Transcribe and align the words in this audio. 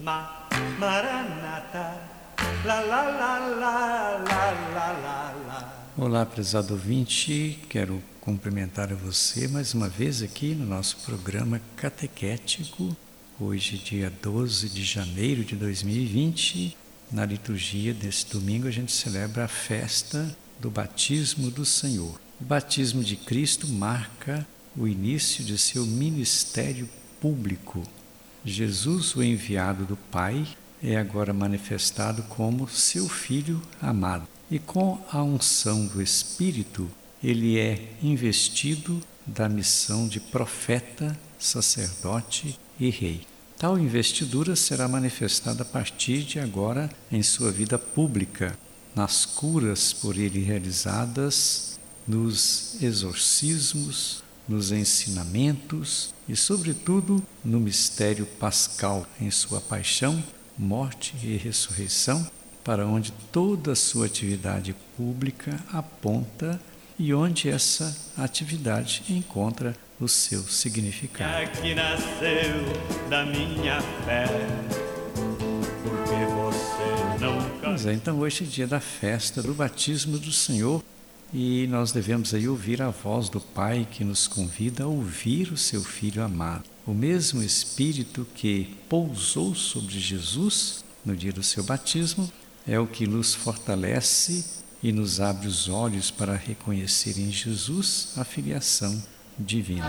Ma 0.00 0.46
Maranata, 0.78 1.98
la 2.64 2.80
la 2.80 3.02
la 3.02 3.38
la 3.38 4.18
la 4.18 4.50
la 4.72 4.92
la 4.92 5.34
la. 5.48 5.92
Olá, 5.96 6.24
prezado 6.24 6.74
ouvinte, 6.74 7.58
quero 7.68 8.00
cumprimentar 8.20 8.94
você 8.94 9.48
mais 9.48 9.74
uma 9.74 9.88
vez 9.88 10.22
aqui 10.22 10.54
no 10.54 10.64
nosso 10.64 10.98
programa 10.98 11.60
catequético, 11.74 12.96
hoje, 13.40 13.76
dia 13.76 14.08
12 14.22 14.68
de 14.68 14.84
janeiro 14.84 15.44
de 15.44 15.56
2020. 15.56 16.76
Na 17.10 17.26
liturgia 17.26 17.92
desse 17.92 18.30
domingo, 18.30 18.68
a 18.68 18.70
gente 18.70 18.92
celebra 18.92 19.46
a 19.46 19.48
festa 19.48 20.32
do 20.60 20.70
batismo 20.70 21.50
do 21.50 21.64
Senhor. 21.64 22.20
O 22.40 22.44
batismo 22.44 23.02
de 23.02 23.16
Cristo 23.16 23.66
marca 23.66 24.46
o 24.76 24.86
início 24.86 25.42
de 25.42 25.58
seu 25.58 25.84
ministério 25.84 26.88
público. 27.20 27.82
Jesus, 28.44 29.14
o 29.14 29.22
enviado 29.22 29.84
do 29.84 29.96
Pai, 29.96 30.46
é 30.82 30.96
agora 30.96 31.32
manifestado 31.32 32.22
como 32.24 32.68
seu 32.68 33.08
filho 33.08 33.60
amado. 33.80 34.26
E 34.50 34.58
com 34.58 34.98
a 35.10 35.22
unção 35.22 35.86
do 35.86 36.00
Espírito, 36.00 36.88
ele 37.22 37.58
é 37.58 37.92
investido 38.02 39.00
da 39.26 39.48
missão 39.48 40.08
de 40.08 40.20
profeta, 40.20 41.18
sacerdote 41.38 42.58
e 42.78 42.88
rei. 42.90 43.26
Tal 43.58 43.78
investidura 43.78 44.54
será 44.54 44.86
manifestada 44.86 45.62
a 45.62 45.66
partir 45.66 46.22
de 46.22 46.38
agora 46.38 46.88
em 47.10 47.22
sua 47.22 47.50
vida 47.50 47.76
pública, 47.76 48.56
nas 48.94 49.26
curas 49.26 49.92
por 49.92 50.16
ele 50.16 50.40
realizadas, 50.40 51.78
nos 52.06 52.80
exorcismos, 52.80 54.22
nos 54.48 54.72
ensinamentos 54.72 56.14
e, 56.28 56.34
sobretudo, 56.34 57.22
no 57.44 57.60
mistério 57.60 58.24
pascal, 58.24 59.06
em 59.20 59.30
sua 59.30 59.60
paixão, 59.60 60.22
morte 60.58 61.14
e 61.22 61.36
ressurreição, 61.36 62.26
para 62.64 62.86
onde 62.86 63.12
toda 63.32 63.72
a 63.72 63.76
sua 63.76 64.06
atividade 64.06 64.74
pública 64.96 65.58
aponta 65.72 66.60
e 66.98 67.14
onde 67.14 67.48
essa 67.48 67.96
atividade 68.16 69.04
encontra 69.08 69.76
o 70.00 70.08
seu 70.08 70.42
significado. 70.42 71.50
Que 71.60 71.74
nasceu 71.74 73.08
da 73.08 73.24
minha 73.24 73.80
fé, 74.04 74.26
porque 75.82 76.24
você 76.34 77.24
não 77.24 77.48
Pois 77.60 77.86
é, 77.86 77.92
então 77.92 78.18
hoje 78.18 78.44
é 78.44 78.46
dia 78.46 78.66
da 78.66 78.80
festa 78.80 79.40
do 79.40 79.54
batismo 79.54 80.18
do 80.18 80.32
Senhor 80.32 80.82
e 81.32 81.66
nós 81.68 81.92
devemos 81.92 82.32
aí 82.32 82.48
ouvir 82.48 82.80
a 82.80 82.90
voz 82.90 83.28
do 83.28 83.40
Pai 83.40 83.86
que 83.90 84.02
nos 84.02 84.26
convida 84.26 84.84
a 84.84 84.86
ouvir 84.86 85.52
o 85.52 85.56
seu 85.56 85.82
Filho 85.82 86.22
amado. 86.22 86.64
O 86.86 86.94
mesmo 86.94 87.42
Espírito 87.42 88.26
que 88.34 88.76
pousou 88.88 89.54
sobre 89.54 89.98
Jesus 89.98 90.84
no 91.04 91.14
dia 91.14 91.32
do 91.32 91.42
seu 91.42 91.62
batismo 91.62 92.30
é 92.66 92.78
o 92.78 92.86
que 92.86 93.06
nos 93.06 93.34
fortalece 93.34 94.44
e 94.82 94.92
nos 94.92 95.20
abre 95.20 95.46
os 95.48 95.68
olhos 95.68 96.10
para 96.10 96.34
reconhecer 96.34 97.18
em 97.18 97.30
Jesus 97.30 98.12
a 98.16 98.24
filiação 98.24 99.02
divina. 99.38 99.86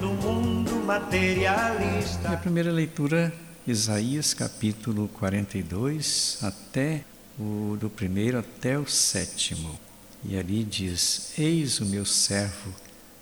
no 0.00 0.14
mundo 0.14 0.72
materialista. 0.84 2.28
E 2.30 2.34
a 2.34 2.36
primeira 2.36 2.70
leitura, 2.70 3.32
Isaías 3.66 4.34
capítulo 4.34 5.08
42, 5.08 6.38
até 6.42 7.04
o 7.38 7.76
do 7.78 7.90
primeiro 7.90 8.38
até 8.38 8.78
o 8.78 8.86
sétimo. 8.86 9.78
E 10.24 10.36
ali 10.36 10.64
diz: 10.64 11.32
Eis 11.38 11.80
o 11.80 11.86
meu 11.86 12.04
servo, 12.04 12.72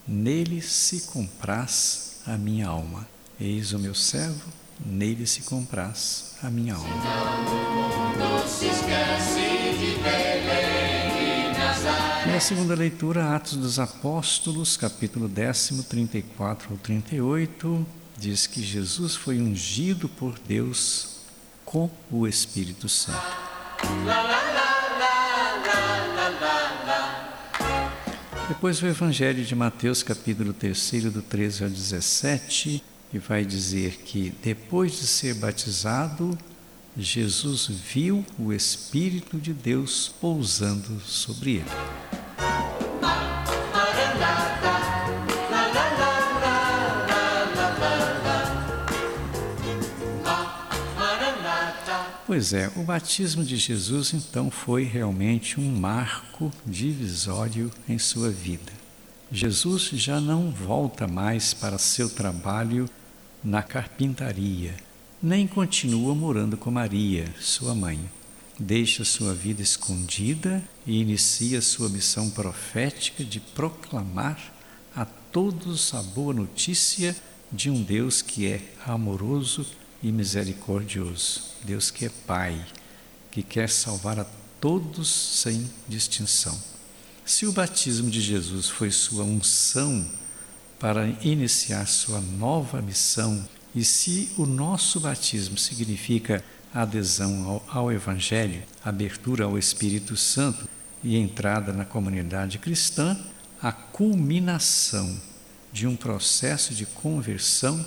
nele 0.07 0.63
se 0.63 1.03
compraz 1.03 2.21
a 2.27 2.37
minha 2.37 2.69
alma. 2.69 3.07
Eis 3.41 3.73
o 3.73 3.79
meu 3.79 3.95
servo, 3.95 4.51
nele 4.85 5.27
se 5.27 5.43
compraz 5.43 6.37
a 6.43 6.51
minha 6.51 6.75
alma. 6.75 6.89
E 12.27 12.37
a 12.37 12.41
segunda 12.41 12.75
leitura, 12.75 13.35
Atos 13.35 13.57
dos 13.57 13.79
Apóstolos, 13.79 14.77
capítulo 14.77 15.29
décimo, 15.29 15.83
34 15.83 16.73
ao 16.73 16.79
38, 16.79 17.87
diz 18.17 18.47
que 18.47 18.63
Jesus 18.63 19.15
foi 19.15 19.41
ungido 19.41 20.09
por 20.09 20.39
Deus 20.39 21.17
com 21.65 21.91
o 22.11 22.27
Espírito 22.27 22.89
Santo. 22.89 23.44
Depois 28.49 28.81
o 28.83 28.87
Evangelho 28.87 29.45
de 29.45 29.55
Mateus, 29.55 30.03
capítulo 30.03 30.53
3, 30.53 31.05
do 31.13 31.21
13 31.21 31.65
ao 31.65 31.71
17, 31.71 32.83
que 33.11 33.19
vai 33.19 33.45
dizer 33.45 33.99
que 33.99 34.33
depois 34.43 34.93
de 34.93 35.07
ser 35.07 35.35
batizado, 35.35 36.39
Jesus 36.97 37.69
viu 37.69 38.25
o 38.39 38.53
Espírito 38.53 39.39
de 39.39 39.53
Deus 39.53 40.09
pousando 40.21 41.01
sobre 41.01 41.57
ele. 41.57 42.14
Pois 52.35 52.53
é, 52.53 52.69
o 52.75 52.83
batismo 52.83 53.45
de 53.45 53.57
Jesus 53.57 54.13
então 54.13 54.51
foi 54.51 54.83
realmente 54.83 55.61
um 55.61 55.71
marco 55.71 56.53
divisório 56.67 57.71
em 57.89 57.97
sua 57.97 58.29
vida. 58.29 58.73
Jesus 59.31 59.91
já 59.93 60.19
não 60.19 60.51
volta 60.51 61.07
mais 61.07 61.55
para 61.55 61.79
seu 61.79 62.11
trabalho 62.11 62.91
na 63.45 63.63
carpintaria, 63.63 64.75
nem 65.23 65.47
continua 65.47 66.13
morando 66.13 66.57
com 66.57 66.73
Maria, 66.73 67.33
sua 67.39 67.73
mãe. 67.73 68.01
Deixa 68.59 69.05
sua 69.05 69.33
vida 69.33 69.63
escondida 69.63 70.61
e 70.85 71.01
inicia 71.01 71.63
sua 71.63 71.89
missão 71.89 72.29
profética 72.31 73.23
de 73.23 73.39
proclamar 73.39 74.53
a 74.97 75.05
todos 75.05 75.95
a 75.95 76.03
boa 76.03 76.35
notícia 76.35 77.15
de 77.53 77.71
um 77.71 77.81
Deus 77.81 78.23
que 78.23 78.49
é 78.49 78.61
amoroso 78.85 79.65
e 80.05 80.13
misericordioso. 80.13 81.41
Deus 81.65 81.91
que 81.91 82.05
é 82.05 82.11
Pai, 82.27 82.63
que 83.31 83.43
quer 83.43 83.71
salvar 83.71 84.21
a 84.21 84.27
todos 84.61 85.09
sem 85.09 85.69
distinção. 85.89 86.57
Se 87.25 87.47
o 87.47 87.53
batismo 87.53 88.11
de 88.11 88.21
Jesus 88.21 88.69
foi 88.69 88.91
sua 88.91 89.25
unção 89.25 90.07
para 90.79 91.09
iniciar 91.23 91.87
sua 91.87 92.21
nova 92.21 92.83
missão, 92.83 93.49
e 93.75 93.83
se 93.83 94.31
o 94.37 94.45
nosso 94.45 95.01
batismo 95.01 95.57
significa 95.57 96.45
adesão 96.73 97.45
ao, 97.49 97.65
ao 97.67 97.93
Evangelho, 97.93 98.63
abertura 98.85 99.47
ao 99.47 99.59
Espírito 99.59 100.17
Santo 100.19 100.69
e 101.03 101.17
entrada 101.17 101.73
na 101.73 101.85
comunidade 101.87 102.59
cristã, 102.59 103.19
a 103.61 103.73
culminação 103.73 105.19
de 105.73 105.87
um 105.87 105.97
processo 105.97 106.75
de 106.75 106.85
conversão 106.85 107.85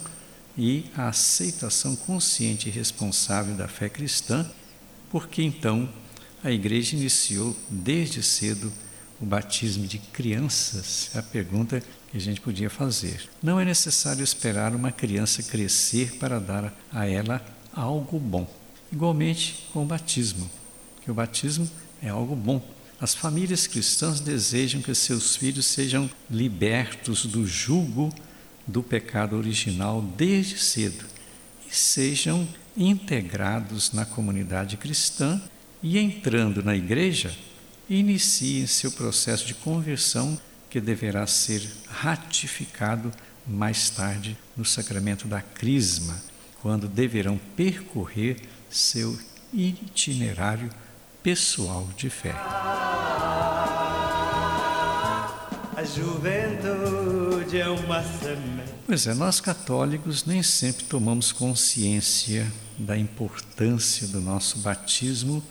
e 0.57 0.85
a 0.95 1.09
aceitação 1.09 1.95
consciente 1.95 2.67
e 2.67 2.71
responsável 2.71 3.55
da 3.55 3.67
fé 3.67 3.87
cristã, 3.87 4.49
porque 5.09 5.43
então 5.43 5.87
a 6.43 6.51
igreja 6.51 6.95
iniciou 6.95 7.55
desde 7.69 8.23
cedo 8.23 8.71
o 9.21 9.25
batismo 9.25 9.85
de 9.85 9.97
crianças? 9.97 11.09
É 11.13 11.19
a 11.19 11.23
pergunta 11.23 11.81
que 12.11 12.17
a 12.17 12.21
gente 12.21 12.41
podia 12.41 12.69
fazer. 12.69 13.29
Não 13.41 13.59
é 13.59 13.65
necessário 13.65 14.23
esperar 14.23 14.75
uma 14.75 14.91
criança 14.91 15.43
crescer 15.43 16.15
para 16.15 16.39
dar 16.39 16.73
a 16.91 17.05
ela 17.05 17.43
algo 17.73 18.19
bom. 18.19 18.49
Igualmente 18.91 19.67
com 19.73 19.83
o 19.83 19.85
batismo, 19.85 20.49
que 21.01 21.11
o 21.11 21.13
batismo 21.13 21.69
é 22.01 22.09
algo 22.09 22.35
bom. 22.35 22.61
As 22.99 23.13
famílias 23.13 23.67
cristãs 23.67 24.19
desejam 24.19 24.81
que 24.81 24.93
seus 24.95 25.35
filhos 25.35 25.67
sejam 25.67 26.09
libertos 26.29 27.25
do 27.25 27.45
jugo 27.45 28.11
do 28.67 28.83
pecado 28.83 29.37
original 29.37 30.01
desde 30.01 30.59
cedo 30.59 31.05
e 31.69 31.73
sejam 31.73 32.47
integrados 32.75 33.93
na 33.93 34.05
comunidade 34.05 34.77
cristã 34.77 35.41
e 35.81 35.97
entrando 35.97 36.61
na 36.61 36.75
igreja, 36.75 37.35
iniciem 37.89 38.67
seu 38.67 38.91
processo 38.91 39.45
de 39.45 39.53
conversão 39.53 40.37
que 40.69 40.81
deverá 40.81 41.25
ser 41.25 41.67
ratificado 41.87 43.11
mais 43.47 43.89
tarde 43.89 44.37
no 44.55 44.65
sacramento 44.65 45.27
da 45.27 45.41
Crisma, 45.41 46.21
quando 46.61 46.87
deverão 46.87 47.39
percorrer 47.55 48.37
seu 48.69 49.17
itinerário 49.53 50.69
pessoal 51.23 51.87
de 51.95 52.09
fé. 52.09 52.35
A 55.77 55.83
juventude 55.83 57.59
é 57.59 57.69
uma 57.69 58.01
semente. 58.01 58.73
Pois 58.87 59.05
é, 59.05 59.13
nós 59.13 59.39
católicos 59.39 60.25
nem 60.25 60.41
sempre 60.41 60.85
tomamos 60.85 61.31
consciência 61.31 62.51
da 62.79 62.97
importância 62.97 64.07
do 64.07 64.19
nosso 64.19 64.57
batismo 64.57 65.43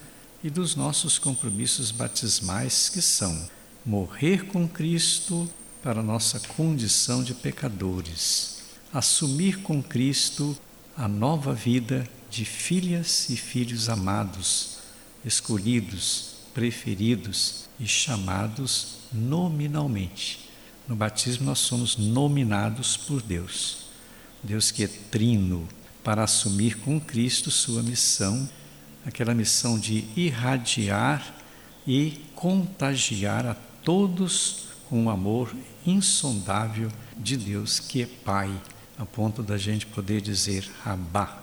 e 0.42 0.50
dos 0.50 0.74
nossos 0.74 1.16
compromissos 1.16 1.92
batismais, 1.92 2.88
que 2.88 3.00
são 3.00 3.48
morrer 3.84 4.46
com 4.46 4.66
Cristo 4.66 5.48
para 5.80 6.02
nossa 6.02 6.40
condição 6.40 7.22
de 7.22 7.32
pecadores, 7.32 8.64
assumir 8.92 9.62
com 9.62 9.80
Cristo 9.80 10.58
a 10.96 11.06
nova 11.06 11.54
vida 11.54 12.04
de 12.28 12.44
filhas 12.44 13.30
e 13.30 13.36
filhos 13.36 13.88
amados, 13.88 14.78
escolhidos, 15.24 16.34
preferidos 16.56 17.68
e 17.78 17.86
chamados 17.86 19.00
nominalmente. 19.12 20.48
No 20.88 20.96
batismo 20.96 21.44
nós 21.44 21.58
somos 21.58 21.98
nominados 21.98 22.96
por 22.96 23.20
Deus. 23.20 23.88
Deus 24.42 24.70
que 24.70 24.82
é 24.82 24.86
trino 24.86 25.68
para 26.02 26.24
assumir 26.24 26.78
com 26.78 26.98
Cristo 26.98 27.50
sua 27.50 27.82
missão, 27.82 28.48
aquela 29.04 29.34
missão 29.34 29.78
de 29.78 30.08
irradiar 30.16 31.36
e 31.86 32.24
contagiar 32.34 33.44
a 33.44 33.54
todos 33.84 34.68
com 34.88 35.04
o 35.04 35.10
amor 35.10 35.54
insondável 35.84 36.90
de 37.18 37.36
Deus 37.36 37.78
que 37.78 38.00
é 38.00 38.06
Pai, 38.06 38.50
a 38.96 39.04
ponto 39.04 39.42
da 39.42 39.58
gente 39.58 39.84
poder 39.84 40.22
dizer 40.22 40.66
Abá, 40.82 41.38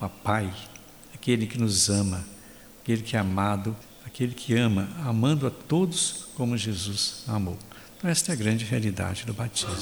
Papai, 0.00 0.50
aquele 1.12 1.46
que 1.46 1.58
nos 1.58 1.90
ama, 1.90 2.24
aquele 2.80 3.02
que 3.02 3.16
é 3.16 3.20
amado, 3.20 3.76
aquele 4.06 4.34
que 4.34 4.54
ama, 4.54 4.88
amando 5.04 5.46
a 5.46 5.50
todos 5.50 6.28
como 6.34 6.56
Jesus 6.56 7.24
amou. 7.26 7.58
Então, 7.96 8.10
esta 8.10 8.32
é 8.32 8.34
a 8.34 8.36
grande 8.36 8.64
realidade 8.66 9.24
do 9.24 9.32
batismo. 9.32 9.74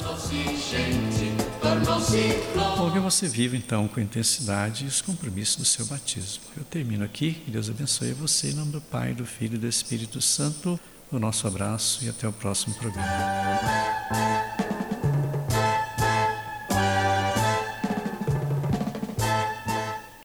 Bom, 2.77 2.91
que 2.93 2.99
você 3.01 3.27
viva 3.27 3.57
então 3.57 3.89
com 3.89 4.01
intensidade 4.01 4.85
os 4.87 5.01
compromissos 5.01 5.57
do 5.57 5.65
seu 5.65 5.85
batismo. 5.87 6.45
Eu 6.57 6.63
termino 6.65 7.05
aqui, 7.05 7.33
que 7.33 7.51
Deus 7.51 7.69
abençoe 7.69 8.13
você, 8.13 8.51
em 8.51 8.55
nome 8.55 8.71
do 8.71 8.81
Pai, 8.81 9.13
do 9.13 9.27
Filho 9.27 9.57
e 9.57 9.59
do 9.59 9.67
Espírito 9.67 10.21
Santo. 10.21 10.79
O 11.11 11.19
nosso 11.19 11.47
abraço 11.49 12.05
e 12.05 12.09
até 12.09 12.29
o 12.29 12.33
próximo 12.33 12.75
programa. 12.77 14.72